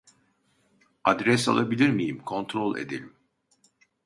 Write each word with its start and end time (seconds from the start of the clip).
Adres 1.03 1.47
alabilir 1.49 1.89
miyim 1.89 2.19
kontrol 2.23 2.77
edelim 2.77 3.15